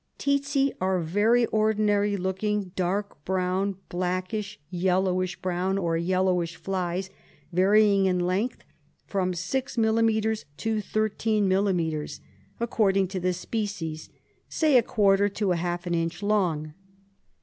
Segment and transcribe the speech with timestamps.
[0.17, 7.11] Tsetse are very ordinary looking, dark brown, blackish, yellowish brown, or yellowish flies,
[7.53, 8.63] varying in length
[9.05, 12.19] from six millimetres to 13 millimetres,
[12.59, 14.09] according to the species,
[14.49, 15.29] say Jin.
[15.33, 16.09] to Jin.
[16.27, 16.73] long.